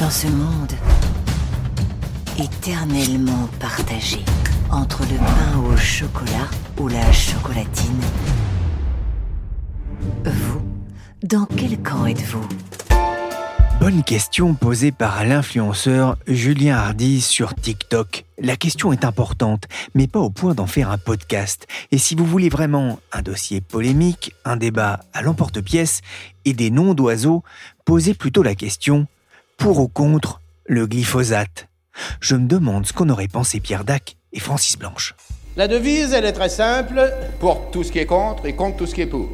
[0.00, 0.72] Dans ce monde
[2.38, 4.18] éternellement partagé
[4.70, 8.02] entre le pain au chocolat ou la chocolatine,
[10.26, 10.60] vous,
[11.22, 12.46] dans quel camp êtes-vous?
[13.80, 18.26] Bonne question posée par l'influenceur Julien Hardy sur TikTok.
[18.38, 21.66] La question est importante, mais pas au point d'en faire un podcast.
[21.90, 26.02] Et si vous voulez vraiment un dossier polémique, un débat à l'emporte-pièce
[26.44, 27.42] et des noms d'oiseaux,
[27.86, 29.06] posez plutôt la question
[29.56, 31.68] pour ou contre le glyphosate.
[32.20, 35.14] Je me demande ce qu'on aurait pensé Pierre Dac et Francis Blanche.
[35.56, 37.12] La devise, elle est très simple.
[37.40, 39.30] Pour tout ce qui est contre et contre tout ce qui est pour.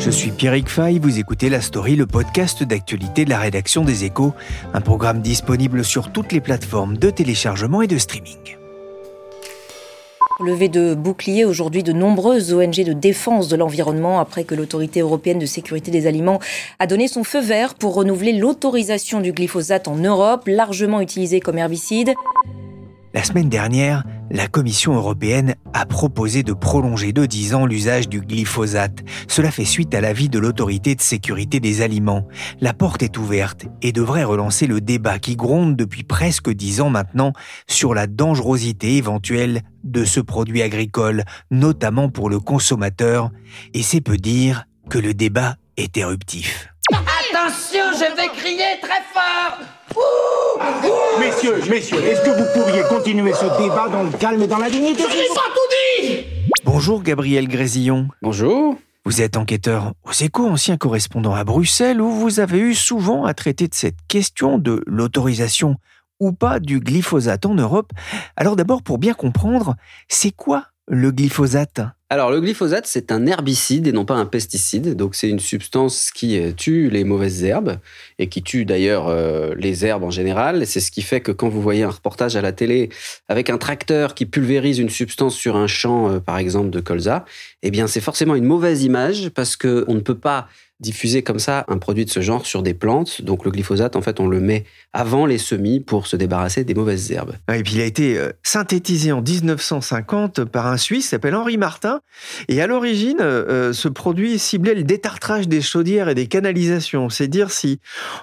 [0.00, 4.04] Je suis Pierrick Fay, vous écoutez La Story, le podcast d'actualité de la rédaction des
[4.04, 4.32] Échos,
[4.72, 8.57] un programme disponible sur toutes les plateformes de téléchargement et de streaming.
[10.40, 15.40] Levé de bouclier aujourd'hui de nombreuses ONG de défense de l'environnement après que l'autorité européenne
[15.40, 16.38] de sécurité des aliments
[16.78, 21.58] a donné son feu vert pour renouveler l'autorisation du glyphosate en Europe, largement utilisé comme
[21.58, 22.14] herbicide.
[23.18, 28.20] La semaine dernière, la Commission européenne a proposé de prolonger de 10 ans l'usage du
[28.20, 29.00] glyphosate.
[29.26, 32.28] Cela fait suite à l'avis de l'autorité de sécurité des aliments.
[32.60, 36.90] La porte est ouverte et devrait relancer le débat qui gronde depuis presque 10 ans
[36.90, 37.32] maintenant
[37.66, 43.32] sur la dangerosité éventuelle de ce produit agricole, notamment pour le consommateur.
[43.74, 46.68] Et c'est peu dire que le débat est éruptif.
[46.92, 49.58] Attention, je vais crier très fort
[51.20, 54.70] Messieurs, messieurs, est-ce que vous pourriez continuer ce débat dans le calme et dans la
[54.70, 56.24] dignité Je n'ai pas tout dit
[56.64, 58.08] Bonjour Gabriel Grésillon.
[58.22, 58.76] Bonjour.
[59.04, 63.34] Vous êtes enquêteur aux échos, ancien correspondant à Bruxelles, où vous avez eu souvent à
[63.34, 65.76] traiter de cette question de l'autorisation
[66.20, 67.92] ou pas du glyphosate en Europe.
[68.36, 69.76] Alors d'abord, pour bien comprendre,
[70.08, 71.80] c'est quoi le glyphosate?
[72.10, 74.96] Alors, le glyphosate, c'est un herbicide et non pas un pesticide.
[74.96, 77.76] Donc, c'est une substance qui euh, tue les mauvaises herbes
[78.18, 80.66] et qui tue d'ailleurs euh, les herbes en général.
[80.66, 82.88] C'est ce qui fait que quand vous voyez un reportage à la télé
[83.28, 87.26] avec un tracteur qui pulvérise une substance sur un champ, euh, par exemple, de colza,
[87.62, 90.48] eh bien, c'est forcément une mauvaise image parce qu'on ne peut pas
[90.80, 93.22] diffuser comme ça un produit de ce genre sur des plantes.
[93.22, 96.74] Donc le glyphosate, en fait, on le met avant les semis pour se débarrasser des
[96.74, 97.34] mauvaises herbes.
[97.52, 102.00] Et puis il a été euh, synthétisé en 1950 par un Suisse s'appelle Henri Martin.
[102.48, 107.10] Et à l'origine, euh, ce produit ciblait le détartrage des chaudières et des canalisations.
[107.10, 107.80] C'est dire si,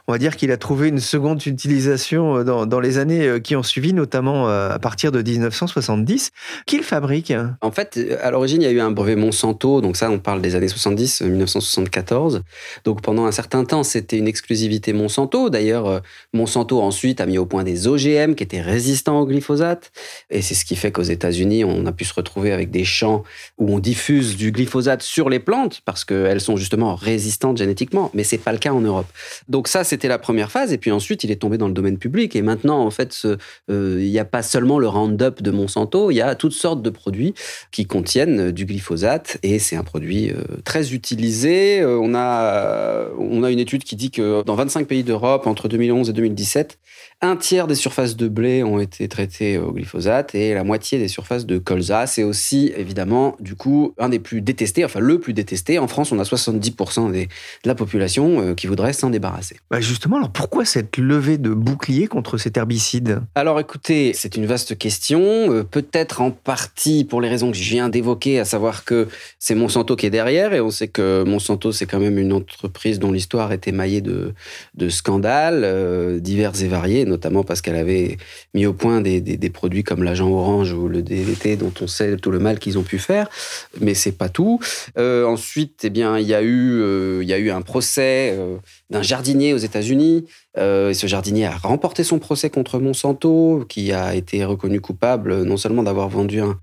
[0.07, 3.55] on va dire qu'il a trouvé une seconde utilisation euh, dans, dans les années qui
[3.55, 6.31] ont suivi, notamment à partir de 1970.
[6.65, 9.81] Qui le fabrique En fait, à l'origine, il y a eu un brevet Monsanto.
[9.81, 12.44] Donc ça, on parle des années 70, 1974.
[12.83, 15.49] Donc pendant un certain temps, c'était une exclusivité Monsanto.
[15.49, 15.99] D'ailleurs, euh,
[16.33, 19.91] Monsanto ensuite a mis au point des OGM qui étaient résistants au glyphosate.
[20.29, 23.23] Et c'est ce qui fait qu'aux États-Unis, on a pu se retrouver avec des champs
[23.57, 28.11] où on diffuse du glyphosate sur les plantes parce qu'elles sont justement résistantes génétiquement.
[28.13, 29.07] Mais c'est pas le cas en Europe.
[29.49, 30.73] Donc ça, c'était la première phase.
[30.73, 32.35] Et puis ensuite, il est tombé dans le domaine public.
[32.35, 33.25] Et maintenant, en fait,
[33.69, 36.81] euh, il n'y a pas seulement le Roundup de Monsanto, il y a toutes sortes
[36.81, 37.33] de produits
[37.71, 39.37] qui contiennent du glyphosate.
[39.43, 41.81] Et c'est un produit euh, très utilisé.
[41.81, 42.34] Euh, on a,
[43.19, 46.77] on a une étude qui dit que dans 25 pays d'Europe, entre 2011 et 2017,
[47.21, 51.07] un tiers des surfaces de blé ont été traitées au glyphosate et la moitié des
[51.07, 52.07] surfaces de colza.
[52.07, 55.79] C'est aussi, évidemment, du coup, un des plus détestés, enfin le plus détesté.
[55.79, 57.29] En France, on a 70% des- de
[57.67, 59.57] la population euh, qui voudrait s'en débarrasser.
[59.71, 63.21] Bah, Justement, alors pourquoi cette levée de bouclier contre cet herbicide?
[63.35, 67.63] Alors écoutez, c'est une vaste question, euh, peut-être en partie pour les raisons que je
[67.69, 69.07] viens d'évoquer, à savoir que
[69.39, 72.99] c'est Monsanto qui est derrière, et on sait que Monsanto, c'est quand même une entreprise
[72.99, 74.33] dont l'histoire est émaillée de,
[74.89, 78.17] scandales euh, divers et variés, notamment parce qu'elle avait
[78.53, 82.31] mis au point des, produits comme l'agent orange ou le DDT, dont on sait tout
[82.31, 83.29] le mal qu'ils ont pu faire,
[83.79, 84.59] mais c'est pas tout.
[84.97, 88.57] Euh, ensuite, eh bien, il y a eu, euh, un procès euh,
[88.89, 90.25] d'un jardinier aux États-Unis
[90.57, 95.57] euh, ce jardinier a remporté son procès contre Monsanto, qui a été reconnu coupable non
[95.57, 96.59] seulement d'avoir vendu un,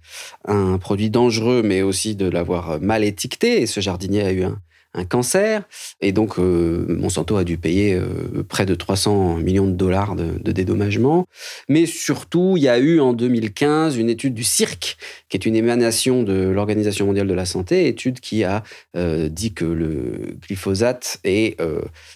[0.46, 3.60] un produit dangereux, mais aussi de l'avoir mal étiqueté.
[3.60, 4.58] Et ce jardinier a eu un,
[4.94, 5.62] un cancer.
[6.00, 10.52] Et donc, euh, Monsanto a dû payer euh, près de 300 millions de dollars de,
[10.52, 11.26] dédommagement.
[11.68, 14.96] Mais surtout, il y a eu en 2015 une étude du CIRC,
[15.28, 18.62] qui est une émanation de l'Organisation mondiale de la santé, étude qui a
[18.96, 21.58] euh, dit que le glyphosate est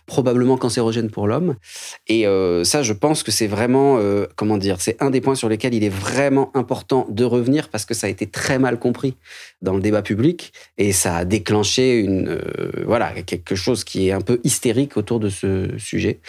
[0.06, 1.56] probablement cancérogène pour l'homme.
[2.08, 2.24] Et
[2.64, 3.98] ça, je pense que c'est vraiment,
[4.34, 7.84] comment dire, c'est un des points sur lesquels il est vraiment important de revenir parce
[7.84, 9.14] que ça a été très mal compris
[9.62, 12.38] dans le débat public et ça a déclenché une,
[12.84, 16.20] voilà, quelque chose qui est un peu hystérique autour de ce sujet.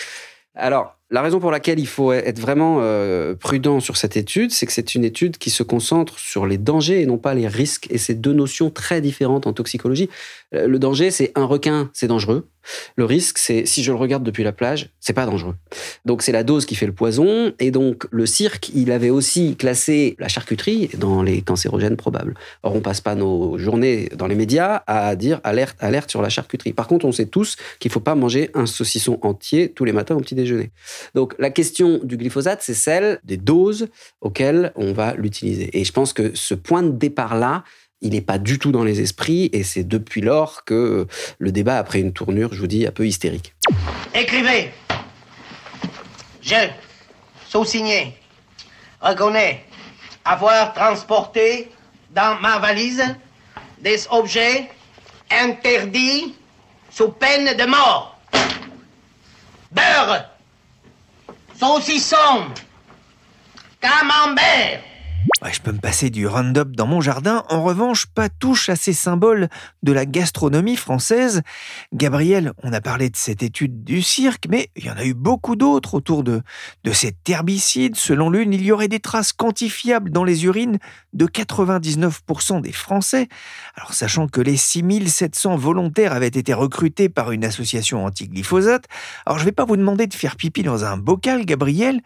[0.56, 4.66] Alors, la raison pour laquelle il faut être vraiment euh, prudent sur cette étude, c'est
[4.66, 7.88] que c'est une étude qui se concentre sur les dangers et non pas les risques.
[7.90, 10.10] Et c'est deux notions très différentes en toxicologie.
[10.54, 12.50] Euh, le danger, c'est un requin, c'est dangereux.
[12.96, 15.56] Le risque, c'est si je le regarde depuis la plage, c'est pas dangereux.
[16.06, 17.54] Donc c'est la dose qui fait le poison.
[17.60, 22.34] Et donc le cirque, il avait aussi classé la charcuterie dans les cancérogènes probables.
[22.64, 26.30] Or on passe pas nos journées dans les médias à dire alerte, alerte sur la
[26.30, 26.74] charcuterie.
[26.74, 30.16] Par contre, on sait tous qu'il faut pas manger un saucisson entier tous les matins
[30.16, 30.72] au petit déjeuner.
[31.16, 33.88] Donc la question du glyphosate, c'est celle des doses
[34.22, 35.78] auxquelles on va l'utiliser.
[35.78, 37.64] Et je pense que ce point de départ-là,
[38.02, 41.08] il n'est pas du tout dans les esprits et c'est depuis lors que
[41.40, 43.56] le débat a pris une tournure, je vous dis, un peu hystérique.
[44.14, 44.72] Écrivez.
[46.42, 46.70] Je,
[47.48, 48.16] sous-signé,
[49.02, 49.66] reconnais
[50.24, 51.72] avoir transporté
[52.12, 53.04] dans ma valise
[53.82, 54.70] des objets
[55.32, 56.36] interdits
[56.90, 58.20] sous peine de mort.
[59.72, 60.30] Beurre,
[61.60, 62.54] saucisson,
[63.82, 64.84] camembert,
[65.46, 67.44] Je peux me passer du Roundup dans mon jardin.
[67.50, 69.50] En revanche, pas touche à ces symboles
[69.84, 71.44] de la gastronomie française.
[71.94, 75.14] Gabriel, on a parlé de cette étude du cirque, mais il y en a eu
[75.14, 76.42] beaucoup d'autres autour de,
[76.84, 77.96] de cet herbicide.
[77.96, 80.80] Selon l'une, il y aurait des traces quantifiables dans les urines
[81.14, 83.28] de 99% des Français.
[83.76, 88.86] Alors, sachant que les 6700 volontaires avaient été recrutés par une association anti-glyphosate,
[89.28, 92.02] alors je ne vais pas vous demander de faire pipi dans un bocal, Gabriel,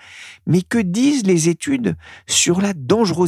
[0.46, 1.96] mais que disent les études
[2.28, 3.21] sur la dangerosité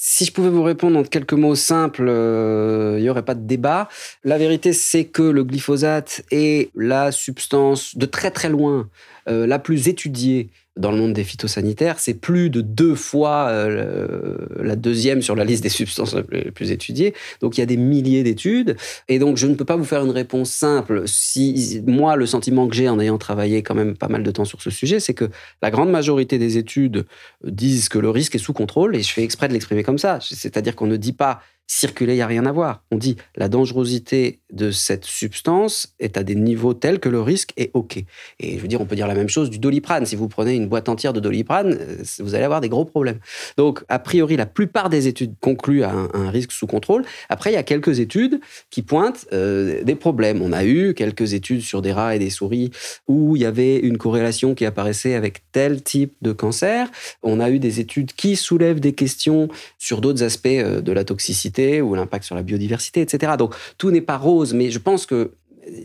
[0.00, 3.44] si je pouvais vous répondre en quelques mots simples, euh, il n'y aurait pas de
[3.44, 3.88] débat.
[4.22, 8.88] La vérité, c'est que le glyphosate est la substance de très très loin
[9.28, 11.98] euh, la plus étudiée dans le monde des phytosanitaires.
[11.98, 16.70] C'est plus de deux fois euh, la deuxième sur la liste des substances les plus
[16.70, 17.14] étudiées.
[17.40, 18.76] Donc il y a des milliers d'études.
[19.08, 21.02] Et donc je ne peux pas vous faire une réponse simple.
[21.06, 24.44] Si moi, le sentiment que j'ai en ayant travaillé quand même pas mal de temps
[24.44, 25.28] sur ce sujet, c'est que
[25.62, 27.04] la grande majorité des études
[27.44, 28.96] disent que le risque est sous contrôle.
[28.96, 30.20] Et je fais exprès de l'exprimer comme ça.
[30.22, 32.82] C'est-à-dire qu'on ne dit pas circuler, il n'y a rien à voir.
[32.90, 37.52] On dit la dangerosité de cette substance est à des niveaux tels que le risque
[37.58, 38.02] est OK.
[38.40, 40.06] Et je veux dire, on peut dire la même chose du doliprane.
[40.06, 43.18] Si vous prenez une boîte entière de doliprane, euh, vous allez avoir des gros problèmes.
[43.58, 47.04] Donc, a priori, la plupart des études concluent à un, risque sous contrôle.
[47.28, 48.40] Après, il y a quelques études
[48.70, 50.40] qui pointent euh, des problèmes.
[50.42, 52.70] On a eu quelques études sur des rats et des souris
[53.06, 56.90] où il y avait une corrélation qui apparaissait avec tel type de cancer.
[57.22, 59.48] On a eu des études qui soulèvent des questions
[59.78, 63.32] sur d'autres aspects euh, de la toxicité ou l'impact sur la biodiversité, etc.
[63.38, 65.32] Donc tout n'est pas rose, mais je pense que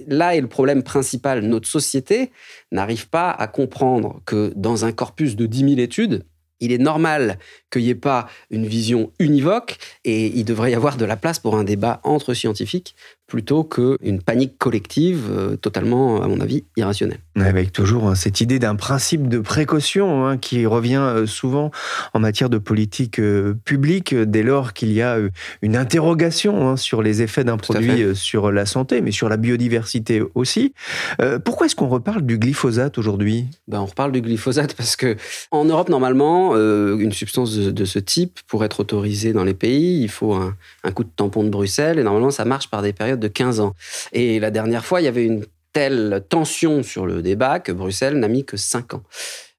[0.08, 1.42] là est le problème principal.
[1.42, 2.31] Notre société
[2.72, 6.25] n'arrive pas à comprendre que dans un corpus de 10 000 études,
[6.60, 7.40] il est normal
[7.70, 11.40] qu'il n'y ait pas une vision univoque et il devrait y avoir de la place
[11.40, 12.96] pour un débat entre scientifiques
[13.33, 17.18] plutôt qu'une panique collective euh, totalement, à mon avis, irrationnelle.
[17.35, 21.71] Avec toujours hein, cette idée d'un principe de précaution hein, qui revient euh, souvent
[22.13, 25.17] en matière de politique euh, publique dès lors qu'il y a
[25.63, 30.22] une interrogation hein, sur les effets d'un produit sur la santé, mais sur la biodiversité
[30.36, 30.75] aussi.
[31.19, 33.48] Euh, pourquoi est-ce qu'on reparle du glyphosate aujourd'hui?
[33.67, 35.17] Ben, On reparle du glyphosate parce que
[35.50, 40.03] en Europe, normalement, une substance de, de, ce type, pour être autorisée dans les pays,
[40.03, 42.93] il faut un, un coup de tampon de Bruxelles et normalement, ça marche par des
[42.93, 43.74] périodes de 15 ans.
[44.12, 48.20] Et la dernière fois, il y avait une telle tension sur le débat que Bruxelles
[48.20, 49.03] n'a mis que 5 ans.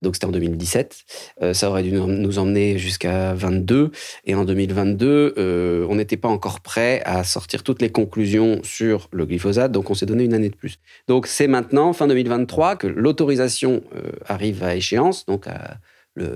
[0.05, 0.97] Donc c'était en 2017.
[1.43, 3.91] Euh, ça aurait dû nous emmener jusqu'à 22.
[4.27, 9.09] Et en 2022, euh, on n'était pas encore prêt à sortir toutes les conclusions sur
[9.13, 9.73] le glyphosate.
[9.73, 10.79] Donc on s'est donné une année de plus.
[11.09, 15.27] Donc c'est maintenant, fin 2023, que l'autorisation euh, arrive à échéance.
[15.27, 15.79] Donc à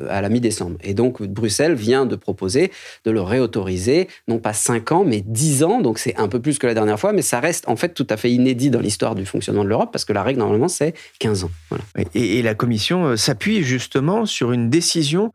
[0.08, 0.76] à la mi-décembre.
[0.82, 2.73] Et donc, Bruxelles vient de proposer
[3.04, 5.80] de le réautoriser, non pas 5 ans, mais 10 ans.
[5.80, 8.06] Donc, c'est un peu plus que la dernière fois, mais ça reste en fait tout
[8.11, 10.94] à fait inédit dans l'histoire du fonctionnement de l'Europe, parce que la règle, normalement, c'est
[11.20, 11.50] 15 ans.
[11.70, 11.85] Voilà.
[12.14, 15.32] Et, la Commission euh, s'appuie justement sur une décision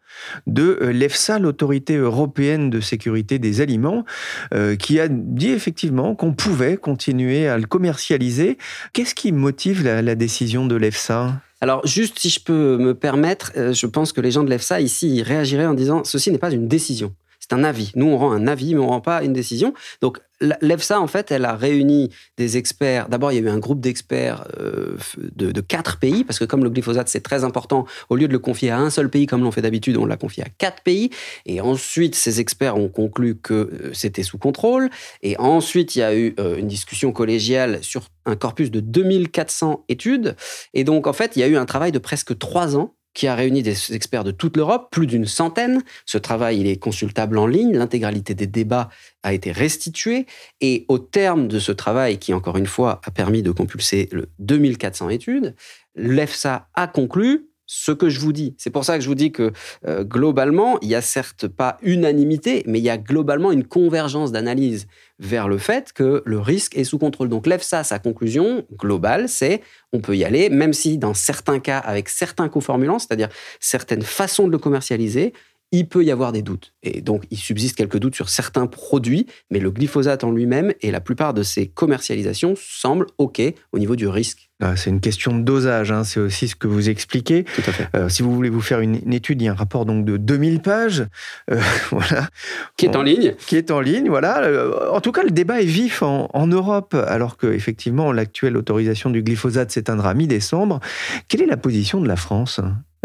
[0.48, 4.06] de euh, l'EFSA, l'autorité européenne de sécurité des aliments,
[4.54, 8.58] euh, qui a dit effectivement qu'on pouvait continuer à le commercialiser.
[8.94, 11.34] Qu'est-ce qui motive la décision de l'EFSA?
[11.64, 14.82] Alors, juste si je peux me permettre, euh, je pense que les gens de l'EFSA
[14.82, 17.16] ici réagiraient en disant ceci n'est pas une décision.
[17.44, 17.92] C'est un avis.
[17.98, 19.74] Nous, on rend un avis, mais on rend pas une décision.
[20.00, 23.10] Donc, l'EFSA, en fait, elle a réuni des experts.
[23.10, 26.64] D'abord, il y a eu un groupe d'experts euh, de, quatre pays, parce que comme
[26.64, 29.44] le glyphosate, c'est très important, au lieu de le confier à un seul pays, comme
[29.44, 31.10] l'on fait d'habitude, on l'a confié à quatre pays.
[31.46, 34.90] Et ensuite, ces experts ont conclu que euh, c'était sous contrôle.
[35.22, 39.84] Et ensuite, il y a eu euh, une discussion collégiale sur un corpus de 2400
[39.90, 40.38] études.
[40.74, 43.28] Et donc, en fait, il y a eu un travail de presque trois ans qui
[43.28, 45.84] a réuni des experts de toute l'Europe, plus d'une centaine.
[46.06, 47.78] Ce travail, il est consultable en ligne.
[47.78, 48.90] L'intégralité des débats
[49.22, 50.26] a été restituée.
[50.62, 54.30] Et au terme de ce travail, qui encore une fois a permis de compulser le
[54.40, 55.56] 2400 études,
[55.96, 58.54] l'EFSA a conclu ce que je vous dis.
[58.60, 59.52] C'est pour ça que je vous dis que
[59.88, 64.32] euh, globalement, il y a certes pas unanimité, mais il y a globalement une convergence
[64.32, 64.86] d'analyse
[65.18, 67.30] vers le fait que le risque est sous contrôle.
[67.30, 69.62] Donc l'EFSA, sa conclusion globale, c'est
[69.92, 74.46] on peut y aller, même si dans certains cas, avec certains co-formulants, c'est-à-dire certaines façons
[74.46, 75.34] de le commercialiser,
[75.74, 76.72] il peut y avoir des doutes.
[76.84, 80.92] Et donc, il subsiste quelques doutes sur certains produits, mais le glyphosate en lui-même et
[80.92, 84.52] la plupart de ses commercialisations semblent OK au niveau du risque.
[84.62, 86.04] Ah, c'est une question de dosage, hein.
[86.04, 87.44] c'est aussi ce que vous expliquez.
[87.44, 87.88] Tout à fait.
[87.96, 90.16] Euh, si vous voulez vous faire une, étude, il y a un rapport donc de
[90.16, 91.08] 2000 pages,
[91.52, 91.60] euh,
[91.92, 92.30] voilà.
[92.78, 93.34] Qui est en ligne.
[93.48, 94.44] Qui est en ligne, voilà.
[94.44, 98.58] Euh, en tout cas, le débat est vif en, en Europe, alors que effectivement, l'actuelle
[98.58, 100.80] autorisation du glyphosate s'éteindra mi-décembre.
[101.28, 102.62] Quelle est la position de la France?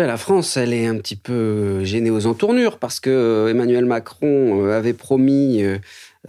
[0.06, 4.64] La France, elle est un petit peu gênée aux entournures parce que euh, Emmanuel Macron
[4.64, 5.78] euh, avait promis, euh,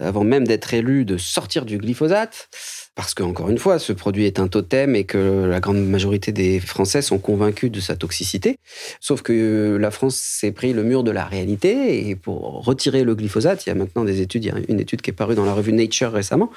[0.00, 2.48] avant même d'être élu, de sortir du glyphosate.
[2.96, 6.58] Parce qu'encore une fois, ce produit est un totem et que la grande majorité des
[6.58, 8.58] Français sont convaincus de sa toxicité.
[9.00, 13.14] Sauf que la France s'est pris le mur de la réalité et pour retirer le
[13.14, 15.36] glyphosate, il y a maintenant des études, il y a une étude qui est parue
[15.36, 16.50] dans la revue Nature récemment,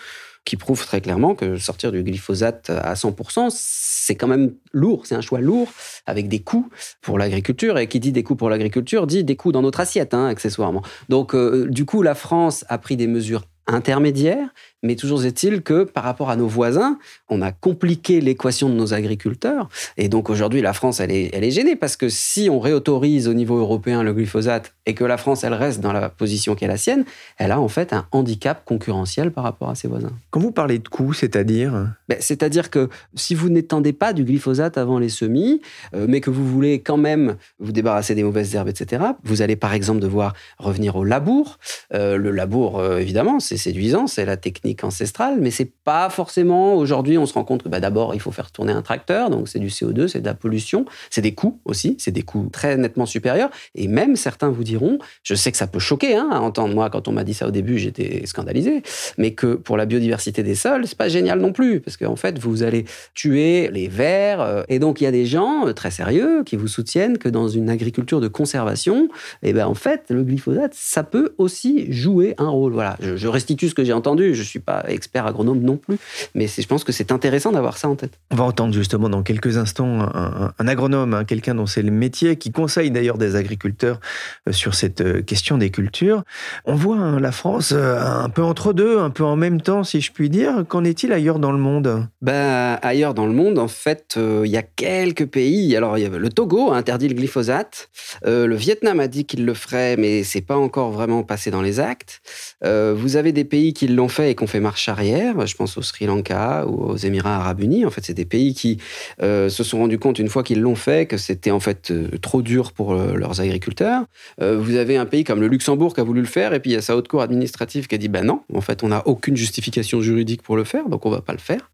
[0.45, 5.15] qui prouve très clairement que sortir du glyphosate à 100%, c'est quand même lourd, c'est
[5.15, 5.69] un choix lourd,
[6.05, 6.69] avec des coûts
[7.01, 7.77] pour l'agriculture.
[7.77, 10.83] Et qui dit des coûts pour l'agriculture, dit des coûts dans notre assiette, hein, accessoirement.
[11.09, 14.49] Donc, euh, du coup, la France a pris des mesures intermédiaires
[14.83, 18.93] mais toujours est-il que par rapport à nos voisins, on a compliqué l'équation de nos
[18.93, 19.69] agriculteurs.
[19.97, 23.27] Et donc aujourd'hui, la France, elle est, elle est gênée parce que si on réautorise
[23.29, 26.65] au niveau européen le glyphosate et que la France, elle reste dans la position qui
[26.65, 27.05] est la sienne,
[27.37, 30.11] elle a en fait un handicap concurrentiel par rapport à ses voisins.
[30.31, 31.87] Quand vous parlez de coûts, c'est-à-dire?
[32.09, 35.61] Ben, C'est-à-dire que si vous n'étendez pas du glyphosate avant les semis,
[35.95, 39.55] euh, mais que vous voulez quand même vous débarrasser des mauvaises herbes, etc., vous allez
[39.55, 41.57] par exemple devoir revenir au labour.
[41.93, 46.75] Euh, le labour, euh, évidemment, c'est séduisant, c'est la technique ancestrale, mais c'est pas forcément.
[46.75, 49.47] Aujourd'hui, on se rend compte que bah, d'abord, il faut faire tourner un tracteur, donc
[49.47, 52.77] c'est du CO2, c'est de la pollution, c'est des coûts aussi, c'est des coûts très
[52.77, 53.49] nettement supérieurs.
[53.75, 56.73] Et même certains vous diront, je sais que ça peut choquer hein, à entendre.
[56.73, 58.83] Moi, quand on m'a dit ça au début, j'étais scandalisé,
[59.17, 62.39] mais que pour la biodiversité des sols, c'est pas génial non plus, parce qu'en fait,
[62.39, 64.41] vous allez tuer les vers.
[64.41, 67.29] Euh, et donc, il y a des gens euh, très sérieux qui vous soutiennent que
[67.29, 69.09] dans une agriculture de conservation,
[69.41, 72.73] eh ben en fait, le glyphosate, ça peut aussi jouer un rôle.
[72.73, 74.35] Voilà, je, je ce que j'ai entendu.
[74.35, 75.97] Je suis pas expert agronome non plus,
[76.35, 78.19] mais je pense que c'est intéressant d'avoir ça en tête.
[78.31, 82.35] On va entendre justement dans quelques instants un, agronome, hein, quelqu'un dont c'est le métier,
[82.37, 83.99] qui conseille d'ailleurs des agriculteurs
[84.47, 86.23] euh, sur cette euh, question des cultures.
[86.65, 89.83] On voit hein, la France euh, un peu entre deux, un peu en même temps,
[89.83, 90.63] si je puis dire.
[90.67, 92.07] Qu'en est-il ailleurs dans le monde?
[92.21, 95.75] Ben, Ailleurs dans le monde, en fait, il y a quelques pays.
[95.75, 97.89] Alors, le Togo a interdit le glyphosate.
[98.25, 101.79] le Vietnam a dit qu'il le ferait, mais c'est pas encore vraiment passé dans les
[101.79, 102.21] actes.
[102.63, 105.45] vous avez des pays qui l'ont fait et qui ont fait marche arrière.
[105.45, 107.85] Je pense au Sri Lanka ou aux Émirats arabes unis.
[107.85, 108.77] En fait, c'est des pays qui
[109.21, 112.07] euh, se sont rendus compte une fois qu'ils l'ont fait que c'était en fait euh,
[112.21, 114.05] trop dur pour euh, leurs agriculteurs.
[114.39, 116.73] vous avez un pays comme le Luxembourg qui a voulu le faire et puis il
[116.73, 119.05] y a sa haute cour administrative qui a dit ben non, en fait, on n'a
[119.07, 121.71] aucune justification juridique pour le faire, donc on va pas le faire.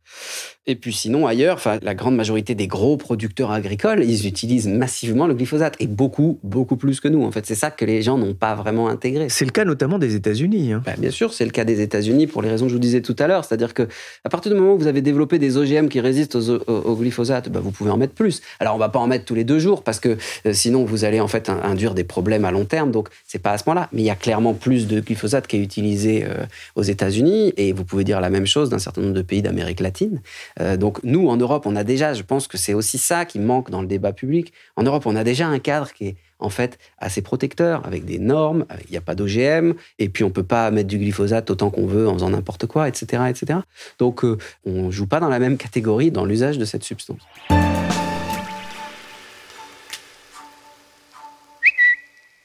[0.70, 5.34] Et puis sinon, ailleurs, la grande majorité des gros producteurs agricoles, ils utilisent massivement le
[5.34, 7.24] glyphosate, et beaucoup, beaucoup plus que nous.
[7.24, 9.30] En fait, c'est ça que les gens n'ont pas vraiment intégré.
[9.30, 10.74] C'est le cas notamment des États-Unis.
[10.74, 10.84] Hein.
[10.86, 13.02] Ben, bien sûr, c'est le cas des États-Unis pour les raisons que je vous disais
[13.02, 13.46] tout à l'heure.
[13.46, 13.88] C'est-à-dire que
[14.24, 17.62] à partir du moment où vous avez développé des OGM qui résistent au, glyphosate, ben,
[17.62, 18.44] vous pouvez en mettre plus.
[18.60, 21.04] Alors, on va pas en mettre tous les deux jours, parce que euh, sinon, vous
[21.04, 22.92] allez en fait induire des problèmes à long terme.
[22.92, 23.90] Donc, c'est pas à ce moment-là.
[23.92, 26.46] Mais il y a clairement plus de glyphosate qui est utilisé euh,
[26.76, 29.80] aux États-Unis, et vous pouvez dire la même chose d'un certain nombre de pays d'Amérique
[29.80, 30.22] latine.
[30.62, 33.40] Euh, donc, nous, en Europe, on a déjà, je pense que c'est aussi ça qui
[33.40, 34.54] manque dans le débat public.
[34.76, 38.18] En Europe, on a déjà un cadre qui est en fait assez protecteur, avec des
[38.18, 41.70] normes, il n'y a pas d'OGM, et puis on peut pas mettre du glyphosate autant
[41.70, 43.60] qu'on veut en faisant n'importe quoi, etc., etc.
[43.98, 47.20] Donc euh, on ne joue pas dans la même catégorie dans l'usage de cette substance.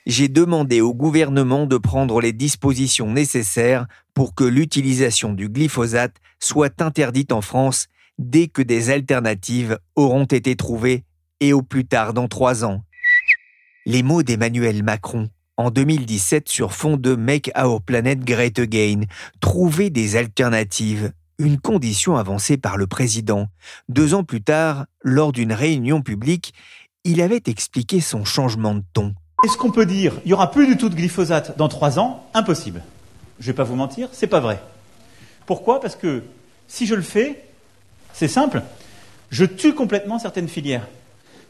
[0.07, 6.83] J'ai demandé au gouvernement de prendre les dispositions nécessaires pour que l'utilisation du glyphosate soit
[6.83, 7.87] interdite en France
[8.19, 11.05] dès que des alternatives auront été trouvées
[11.41, 12.83] et au plus tard dans trois ans.
[13.87, 19.03] Les mots d'Emmanuel Macron en 2017 sur fond de Make Our Planet Great Again,
[19.41, 23.49] trouver des alternatives, une condition avancée par le président.
[23.89, 26.55] Deux ans plus tard, lors d'une réunion publique,
[27.05, 29.15] il avait expliqué son changement de ton.
[29.45, 30.15] Est-ce qu'on peut dire?
[30.25, 32.27] Il y aura plus du tout de glyphosate dans trois ans?
[32.35, 32.83] Impossible.
[33.39, 34.61] Je vais pas vous mentir, c'est pas vrai.
[35.45, 35.81] Pourquoi?
[35.81, 36.23] Parce que
[36.67, 37.45] si je le fais,
[38.15, 38.63] c'est simple,
[39.31, 40.89] je tue complètement certaines filières.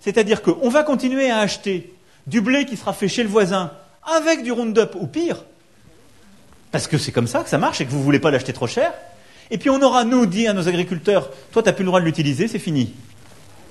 [0.01, 1.95] C'est-à-dire qu'on va continuer à acheter
[2.27, 3.71] du blé qui sera fait chez le voisin
[4.03, 5.45] avec du Roundup ou pire,
[6.73, 8.53] parce que c'est comme ça que ça marche et que vous ne voulez pas l'acheter
[8.53, 8.93] trop cher.
[9.51, 12.01] Et puis on aura, nous, dit à nos agriculteurs, toi, tu n'as plus le droit
[12.01, 12.95] de l'utiliser, c'est fini.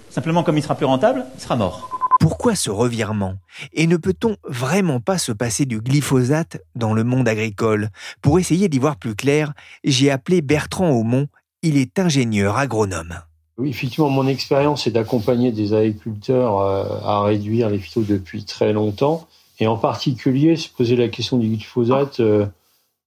[0.10, 1.90] Simplement, comme il sera plus rentable, il sera mort.
[2.20, 3.34] Pourquoi ce revirement?
[3.74, 7.90] Et ne peut-on vraiment pas se passer du glyphosate dans le monde agricole?
[8.22, 11.28] Pour essayer d'y voir plus clair, j'ai appelé Bertrand Aumont,
[11.64, 13.22] il est ingénieur agronome.
[13.58, 18.74] Oui, effectivement, mon expérience est d'accompagner des agriculteurs euh, à réduire les phytos depuis très
[18.74, 19.28] longtemps,
[19.60, 22.46] et en particulier se poser la question du glyphosate euh,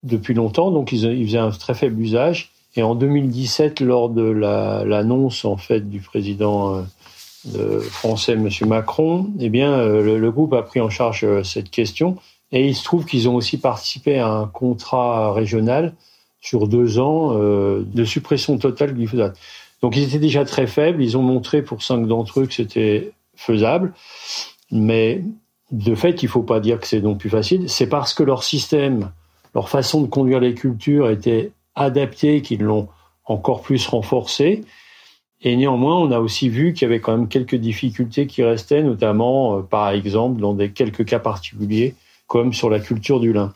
[0.03, 0.71] depuis longtemps.
[0.71, 2.51] Donc, ils, faisaient un très faible usage.
[2.77, 6.85] Et en 2017, lors de l'annonce en fait du président
[7.55, 8.49] euh, français, M.
[8.67, 12.17] Macron, eh bien, le, groupe a pris en charge cette question.
[12.53, 15.95] Et il se trouve qu'ils ont aussi participé à un contrat régional
[16.41, 19.39] sur deux ans de suppression totale du glyphosate.
[19.83, 21.03] Donc ils étaient déjà très faibles.
[21.03, 23.93] Ils ont montré pour cinq d'entre eux que c'était faisable.
[24.71, 25.23] Mais
[25.71, 27.69] de fait, il ne faut pas dire que c'est non plus facile.
[27.69, 29.11] C'est parce que leur système,
[29.55, 32.89] leur façon de conduire les cultures était adaptée qu'ils l'ont
[33.25, 34.65] encore plus renforcé.
[35.43, 38.83] Et néanmoins, on a aussi vu qu'il y avait quand même quelques difficultés qui restaient,
[38.83, 41.95] notamment, euh, par exemple, dans des quelques cas particuliers,
[42.27, 43.53] comme sur la culture du lin.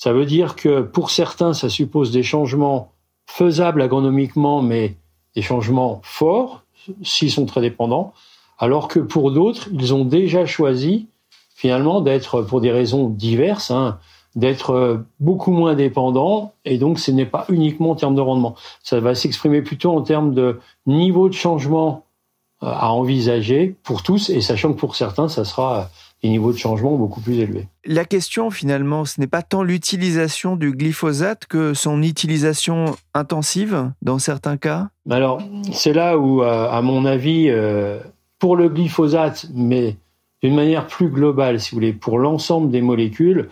[0.00, 2.90] Ça veut dire que pour certains, ça suppose des changements
[3.26, 4.96] faisables agronomiquement, mais
[5.36, 6.62] des changements forts
[7.02, 8.14] s'ils sont très dépendants,
[8.58, 11.06] alors que pour d'autres, ils ont déjà choisi
[11.54, 13.98] finalement d'être, pour des raisons diverses, hein,
[14.36, 18.54] d'être beaucoup moins dépendants, et donc ce n'est pas uniquement en termes de rendement.
[18.82, 22.06] Ça va s'exprimer plutôt en termes de niveau de changement
[22.62, 25.90] euh, à envisager pour tous, et sachant que pour certains, ça sera
[26.22, 27.68] des niveaux de changement beaucoup plus élevés.
[27.84, 34.18] La question finalement, ce n'est pas tant l'utilisation du glyphosate que son utilisation intensive dans
[34.18, 34.90] certains cas?
[35.08, 38.00] Alors, c'est là où, euh, à mon avis, euh,
[38.38, 39.96] pour le glyphosate, mais
[40.42, 43.48] d'une manière plus globale, si vous voulez, pour l'ensemble des molécules,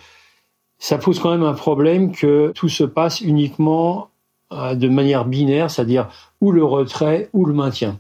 [0.79, 4.11] ça pose quand même un problème que tout se passe uniquement
[4.53, 6.09] euh, de manière binaire, c'est-à-dire
[6.41, 7.99] ou le retrait ou le maintien.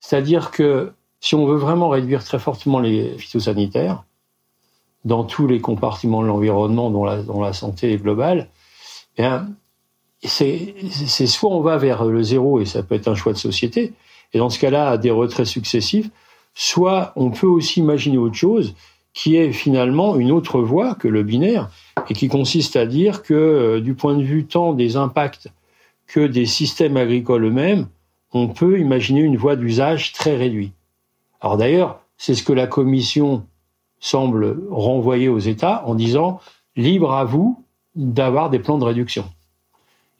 [0.00, 0.92] C'est-à-dire que
[1.24, 4.04] si on veut vraiment réduire très fortement les phytosanitaires,
[5.06, 8.50] dans tous les compartiments de l'environnement dont la, santé est globale,
[9.16, 9.24] eh
[10.22, 13.94] c'est soit on va vers le zéro et ça peut être un choix de société,
[14.34, 16.10] et dans ce cas-là, des retraits successifs,
[16.52, 18.74] soit on peut aussi imaginer autre chose
[19.14, 21.70] qui est finalement une autre voie que le binaire
[22.10, 25.48] et qui consiste à dire que euh, du point de vue tant des impacts
[26.06, 27.86] que des systèmes agricoles eux-mêmes,
[28.34, 30.74] on peut imaginer une voie d'usage très réduite.
[31.44, 33.44] Alors d'ailleurs, c'est ce que la Commission
[34.00, 36.40] semble renvoyer aux États en disant
[36.74, 37.62] libre à vous
[37.94, 39.26] d'avoir des plans de réduction.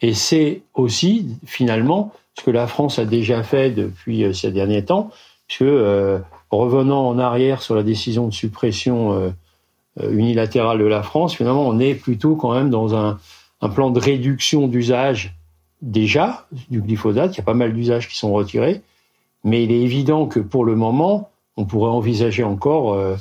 [0.02, 4.84] Et c'est aussi finalement ce que la France a déjà fait depuis euh, ces derniers
[4.84, 5.10] temps,
[5.46, 6.18] puisque euh,
[6.50, 9.30] revenant en arrière sur la décision de suppression euh,
[10.10, 13.18] unilatérale de la France, finalement on est plutôt quand même dans un,
[13.62, 15.34] un plan de réduction d'usage
[15.80, 17.34] déjà du glyphosate.
[17.34, 18.82] Il y a pas mal d'usages qui sont retirés,
[19.44, 23.16] mais il est évident que pour le moment, on pourrait envisager encore euh,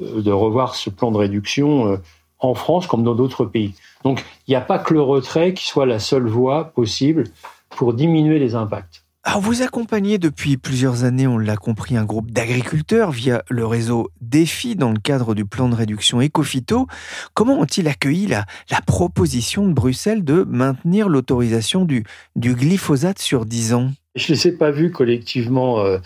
[0.00, 1.96] de revoir ce plan de réduction euh,
[2.38, 3.74] en France comme dans d'autres pays.
[4.02, 7.24] Donc il n'y a pas que le retrait qui soit la seule voie possible
[7.70, 9.04] pour diminuer les impacts.
[9.28, 14.08] Alors vous accompagnez depuis plusieurs années, on l'a compris, un groupe d'agriculteurs via le réseau
[14.20, 16.86] Défi dans le cadre du plan de réduction Ecofito.
[17.34, 22.04] Comment ont-ils accueilli la, la, proposition de Bruxelles de maintenir l'autorisation du,
[22.36, 23.90] du glyphosate sur 10 ans?
[24.16, 25.98] Je ne les ai pas vus collectivement, euh,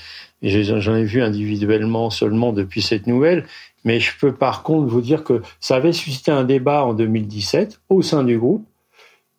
[0.43, 3.47] j'en ai vu individuellement seulement depuis cette nouvelle,
[3.85, 7.81] mais je peux par contre vous dire que ça avait suscité un débat en 2017
[7.89, 8.67] au sein du groupe,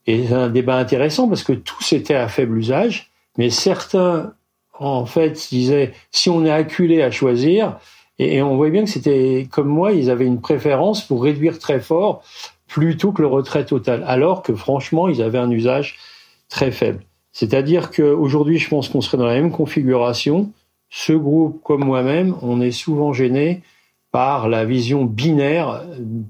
[0.07, 4.33] et un débat intéressant parce que tous étaient à faible usage, mais certains,
[4.79, 7.77] en fait, disaient, si on est acculé à choisir,
[8.17, 11.79] et on voyait bien que c'était comme moi, ils avaient une préférence pour réduire très
[11.79, 12.23] fort
[12.67, 15.97] plutôt que le retrait total, alors que franchement, ils avaient un usage
[16.49, 17.03] très faible.
[17.31, 20.51] C'est-à-dire qu'aujourd'hui, je pense qu'on serait dans la même configuration.
[20.89, 23.61] Ce groupe, comme moi-même, on est souvent gêné
[24.11, 25.83] par la vision binaire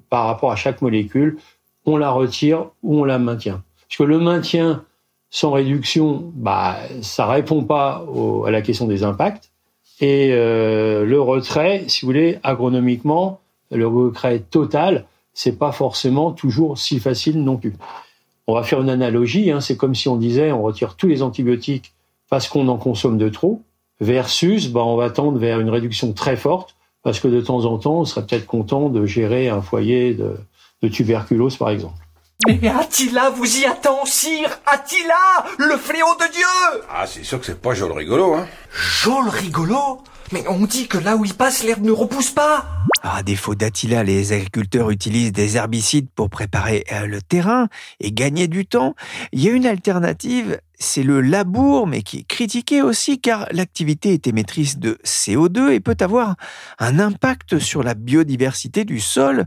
[0.10, 1.38] par rapport à chaque molécule.
[1.86, 3.64] On la retire ou on la maintient.
[3.88, 4.84] Parce que le maintien
[5.32, 8.06] sans réduction, bah, ça répond pas
[8.46, 9.50] à la question des impacts.
[10.02, 13.40] Et euh, le retrait, si vous voulez, agronomiquement,
[13.72, 17.74] le retrait total, c'est pas forcément toujours si facile non plus.
[18.48, 21.22] On va faire une analogie, hein, c'est comme si on disait on retire tous les
[21.22, 21.94] antibiotiques
[22.30, 23.62] parce qu'on en consomme de trop,
[24.00, 27.78] versus bah, on va tendre vers une réduction très forte parce que de temps en
[27.78, 30.38] temps on serait peut-être content de gérer un foyer de,
[30.82, 31.96] de tuberculose par exemple.
[32.48, 36.82] Mais Attila vous y attend, sire Attila, le fléau de Dieu.
[36.90, 38.48] Ah, c'est sûr que c'est pas Jol rigolo, hein.
[39.04, 40.02] Jol rigolo?
[40.32, 42.66] Mais on dit que là où il passe, l'herbe ne repousse pas
[43.04, 47.68] À défaut d'Attila, les agriculteurs utilisent des herbicides pour préparer euh, le terrain
[48.00, 48.96] et gagner du temps.
[49.34, 54.14] Il y a une alternative, c'est le labour, mais qui est critiqué aussi car l'activité
[54.14, 56.36] est émettrice de CO2 et peut avoir
[56.80, 59.46] un impact sur la biodiversité du sol.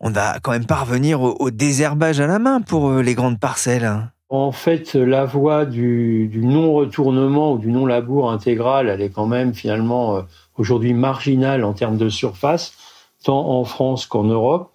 [0.00, 3.40] On va quand même parvenir au, au désherbage à la main pour euh, les grandes
[3.40, 4.10] parcelles.
[4.28, 9.54] En fait, la voie du, du non-retournement ou du non-labour intégral, elle est quand même
[9.54, 10.22] finalement euh,
[10.58, 12.74] aujourd'hui marginale en termes de surface,
[13.22, 14.72] tant en France qu'en Europe.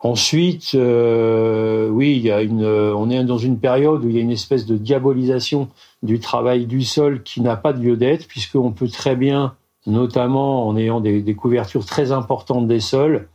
[0.00, 4.18] Ensuite, euh, oui, il y a une, on est dans une période où il y
[4.18, 5.68] a une espèce de diabolisation
[6.02, 9.54] du travail du sol qui n'a pas de lieu d'être, puisqu'on peut très bien,
[9.86, 13.28] notamment en ayant des, des, couvertures très importantes des sols,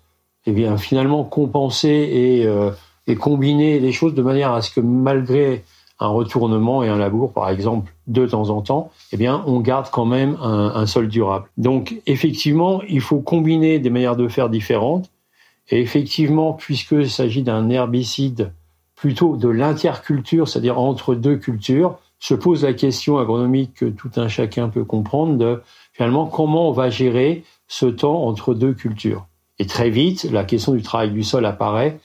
[0.45, 2.71] eh bien finalement compenser et, euh,
[3.15, 5.63] combiner les choses de manière à ce que malgré
[6.00, 9.88] un retournement et un labour, par exemple, de temps en temps, eh bien, on garde
[9.91, 11.47] quand même un, un sol durable.
[11.58, 15.12] Donc, effectivement, il faut combiner des manières de faire différentes.
[15.69, 18.52] Et effectivement, puisqu'il s'agit d'un herbicide
[18.95, 24.28] plutôt de l'interculture, c'est-à-dire entre deux cultures, se pose la question agronomique que tout un
[24.28, 25.62] chacun peut comprendre de
[25.93, 29.26] finalement comment on va gérer ce temps entre deux cultures.
[29.60, 32.00] Et très vite, la question du travail du sol apparaît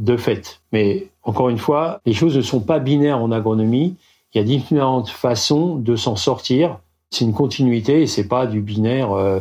[0.00, 0.60] de fait.
[0.72, 3.96] Mais encore une fois, les choses ne sont pas binaires en agronomie.
[4.34, 6.78] Il y a différentes façons de s'en sortir.
[7.10, 9.40] C'est une continuité et c'est pas du binaire euh,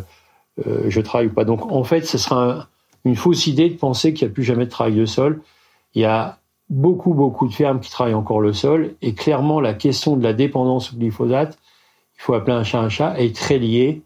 [0.67, 1.45] euh, je travaille ou pas.
[1.45, 2.67] Donc en fait, ce sera un,
[3.05, 5.41] une fausse idée de penser qu'il n'y a plus jamais de travail de sol.
[5.95, 6.37] Il y a
[6.69, 10.33] beaucoup, beaucoup de fermes qui travaillent encore le sol et clairement la question de la
[10.33, 11.57] dépendance au glyphosate,
[12.17, 14.01] il faut appeler un chat un chat, est très liée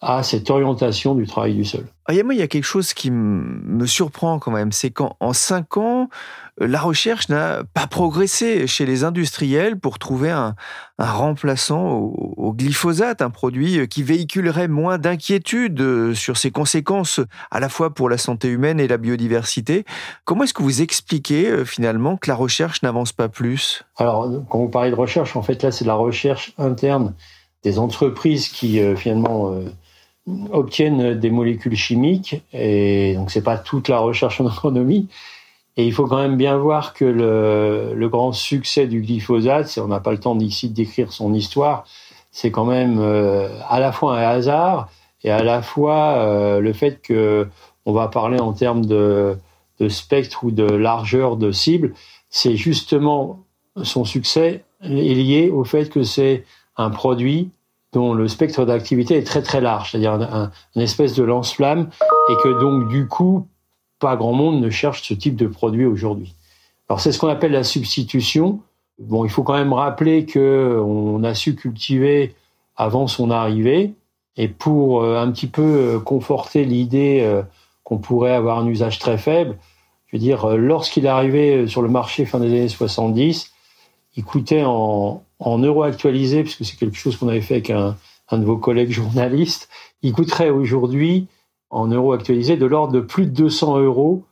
[0.00, 1.84] à cette orientation du travail du sol.
[2.06, 5.76] Ah, moi, il y a quelque chose qui me surprend quand même, c'est qu'en cinq
[5.76, 6.08] ans,
[6.58, 10.54] la recherche n'a pas progressé chez les industriels pour trouver un,
[10.98, 17.60] un remplaçant au, au, glyphosate, un produit qui véhiculerait moins d'inquiétude sur ses conséquences à
[17.60, 19.84] la fois pour la santé humaine et la biodiversité.
[20.24, 23.84] Comment est-ce que vous expliquez finalement que la recherche n'avance pas plus?
[23.96, 27.14] Alors, quand vous parlez de recherche, en fait, là, c'est de la recherche interne
[27.62, 29.64] des entreprises qui euh, finalement euh,
[30.52, 35.08] obtiennent des molécules chimiques et donc c'est pas toute la recherche en agronomie.
[35.76, 39.88] Et il faut quand même bien voir que le, le grand succès du glyphosate, on
[39.88, 41.84] n'a pas le temps ici de décrire son histoire,
[42.32, 44.90] c'est quand même euh, à la fois un hasard
[45.22, 47.48] et à la fois euh, le fait que
[47.86, 49.36] on va parler en termes de,
[49.78, 51.94] de spectre ou de largeur de cible,
[52.28, 53.40] c'est justement
[53.82, 56.44] son succès est lié au fait que c'est
[56.76, 57.50] un produit
[57.92, 61.90] dont le spectre d'activité est très très large, c'est-à-dire un, un, une espèce de lance-flamme,
[62.30, 63.48] et que donc du coup,
[63.98, 66.34] pas grand monde ne cherche ce type de produit aujourd'hui.
[66.88, 68.60] Alors c'est ce qu'on appelle la substitution.
[68.98, 72.34] Bon, il faut quand même rappeler que on a su cultiver
[72.76, 73.94] avant son arrivée,
[74.36, 77.42] et pour euh, un petit peu conforter l'idée euh,
[77.82, 79.58] qu'on pourrait avoir un usage très faible,
[80.06, 83.49] je veux dire, lorsqu'il est arrivé sur le marché fin des années 70,
[84.16, 87.96] il coûtait en, en euros actualisés, puisque c'est quelque chose qu'on avait fait avec un,
[88.30, 89.68] un, de vos collègues journalistes,
[90.02, 91.26] il coûterait aujourd'hui
[91.70, 94.24] en euros actualisés de l'ordre de plus de 200 euros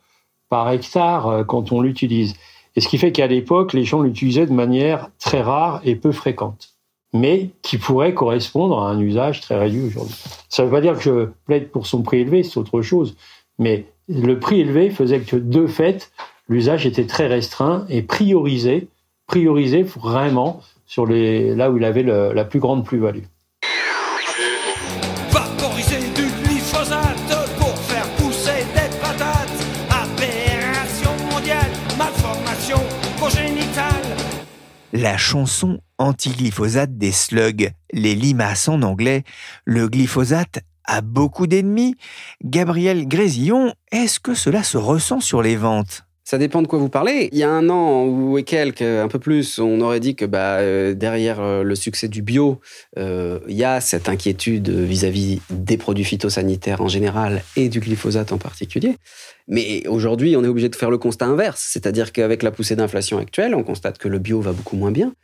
[0.49, 2.35] par hectare quand on l'utilise.
[2.75, 6.13] Et ce qui fait qu'à l'époque, les gens l'utilisaient de manière très rare et peu
[6.13, 6.75] fréquente,
[7.13, 10.17] mais qui pourrait correspondre à un usage très réduit aujourd'hui.
[10.49, 13.17] Ça ne veut pas dire que je plaide pour son prix élevé, c'est autre chose,
[13.59, 16.13] mais le prix élevé faisait que de fait,
[16.49, 18.89] l'usage était très restreint et priorisé,
[19.29, 23.25] priorisé vraiment sur les, là où il avait le, la plus grande plus-value.
[34.95, 39.23] La chanson anti-glyphosate des slugs, les limaces en anglais,
[39.67, 41.95] le glyphosate a beaucoup d'ennemis.
[42.43, 46.08] Gabriel Grésillon, est-ce que cela se ressent sur les ventes?
[46.29, 47.31] Ça dépend de quoi vous parlez.
[47.33, 50.59] Il y a un an ou quelques, un peu plus, on aurait dit que bah,
[50.59, 52.61] euh, derrière euh, le succès du bio,
[52.99, 57.81] euh, il y a cette inquiétude vis-à-vis -vis des produits phytosanitaires en général et du
[57.81, 58.97] glyphosate en particulier.
[59.47, 63.17] Mais aujourd'hui, on est obligé de faire le constat inverse, c'est-à-dire qu'avec la poussée d'inflation
[63.17, 65.15] actuelle, on constate que le bio va beaucoup moins bien.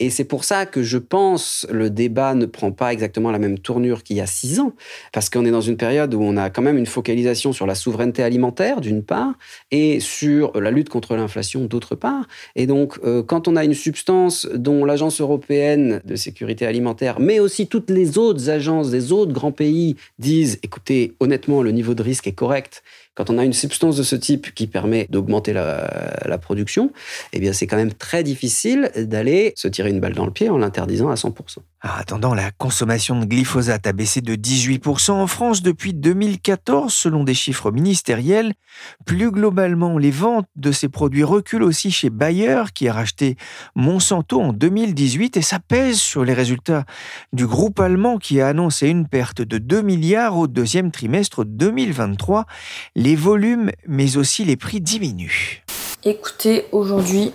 [0.00, 3.60] Et c'est pour ça que je pense le débat ne prend pas exactement la même
[3.60, 4.72] tournure qu'il y a six ans,
[5.12, 7.76] parce qu'on est dans une période où on a quand même une focalisation sur la
[7.76, 9.34] souveraineté alimentaire, d'une part,
[9.70, 12.26] et sur la lutte contre l'inflation, d'autre part.
[12.56, 17.38] Et donc, euh, quand on a une substance dont l'Agence européenne de sécurité alimentaire, mais
[17.38, 22.02] aussi toutes les autres agences des autres grands pays disent, écoutez, honnêtement, le niveau de
[22.02, 22.82] risque est correct,
[23.14, 26.92] quand on a une substance de ce type qui permet d'augmenter la, production,
[27.32, 30.50] eh bien c'est quand même très difficile d'aller se tirer une balle dans le pied
[30.50, 31.58] en l'interdisant à 100%.
[31.86, 37.24] Ah, attendant, la consommation de glyphosate a baissé de 18% en France depuis 2014 selon
[37.24, 38.54] des chiffres ministériels.
[39.04, 43.36] Plus globalement, les ventes de ces produits reculent aussi chez Bayer qui a racheté
[43.74, 46.86] Monsanto en 2018 et ça pèse sur les résultats
[47.34, 52.46] du groupe allemand qui a annoncé une perte de 2 milliards au deuxième trimestre 2023
[52.96, 55.62] les volumes mais aussi les prix diminuent.
[56.02, 57.32] Écoutez, aujourd'hui,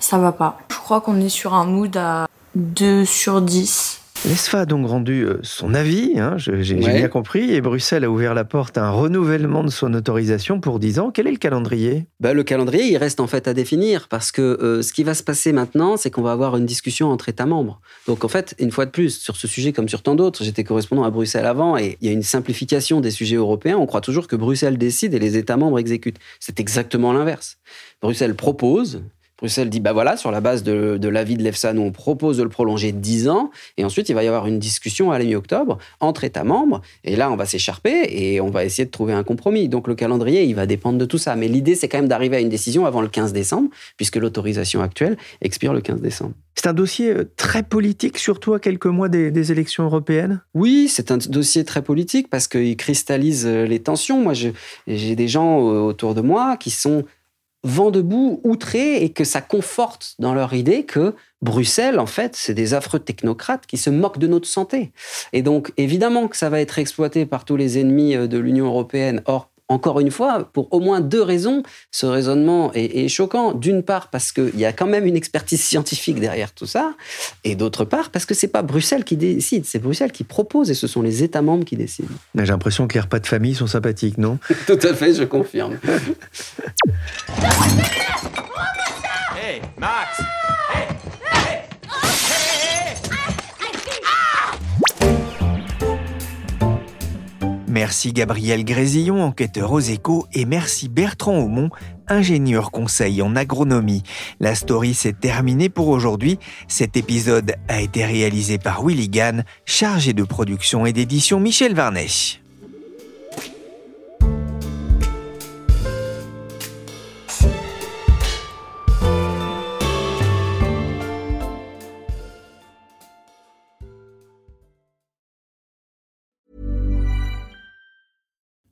[0.00, 0.58] ça va pas.
[0.72, 4.02] Je crois qu'on est sur un mood à 2 sur 10.
[4.24, 8.34] L'ESFA a donc rendu euh, son avis, hein, j'ai bien compris, et Bruxelles a ouvert
[8.34, 11.10] la porte à un renouvellement de son autorisation pour 10 ans.
[11.10, 12.06] Quel est le calendrier?
[12.20, 15.14] Bah, Le calendrier, il reste en fait à définir, parce que euh, ce qui va
[15.14, 17.80] se passer maintenant, c'est qu'on va avoir une discussion entre États membres.
[18.06, 20.62] Donc en fait, une fois de plus, sur ce sujet comme sur tant d'autres, j'étais
[20.62, 23.76] correspondant à Bruxelles avant, et il y a une simplification des sujets européens.
[23.78, 26.20] On croit toujours que Bruxelles décide et les États membres exécutent.
[26.38, 27.56] C'est exactement l'inverse.
[28.00, 29.02] Bruxelles propose,
[29.42, 32.44] Bruxelles dit, bah voilà, sur la base de, l'avis de l'EFSA, nous on propose de
[32.44, 35.24] le prolonger de 10 ans, et ensuite il va y avoir une discussion à la
[35.24, 39.14] mi-octobre entre États membres, et là on va s'écharper et on va essayer de trouver
[39.14, 39.68] un compromis.
[39.68, 41.34] Donc le calendrier, il va dépendre de tout ça.
[41.34, 44.80] Mais l'idée, c'est quand même d'arriver à une décision avant le 15 décembre, puisque l'autorisation
[44.80, 46.34] actuelle expire le 15 décembre.
[46.54, 50.40] C'est un dossier euh, très politique, surtout à quelques mois des, des élections européennes?
[50.54, 54.20] Oui, c'est un dossier très politique parce qu'il cristallise euh, les tensions.
[54.20, 54.34] Moi,
[54.86, 57.04] j'ai des gens euh, autour de moi qui sont
[57.64, 62.54] vent debout, outrés, et que ça conforte dans leur idée que Bruxelles, en fait, c'est
[62.54, 64.92] des affreux technocrates qui se moquent de notre santé.
[65.32, 68.66] Et donc, évidemment que ça va être exploité par tous les ennemis euh, de l'Union
[68.66, 69.22] européenne.
[69.26, 73.54] Or, encore une fois, pour au moins deux raisons, ce raisonnement est, choquant.
[73.54, 76.94] D'une part, parce qu'il y a quand même une expertise scientifique derrière tout ça,
[77.44, 80.74] et d'autre part, parce que c'est pas Bruxelles qui décide, c'est Bruxelles qui propose, et
[80.74, 82.08] ce sont les États membres qui décident.
[82.34, 84.38] J'ai l'impression que les repas de famille sont sympathiques, non?
[84.66, 85.78] Tout à fait, je confirme.
[97.72, 101.70] Merci Gabriel Grésillon, enquêteur aux échos, et merci Bertrand Aumont,
[102.06, 104.02] ingénieur conseil en agronomie.
[104.40, 106.38] La story s'est terminée pour aujourd'hui.
[106.68, 112.41] Cet épisode a été réalisé par Willy Gann, chargé de production et d'édition Michel Varnèche.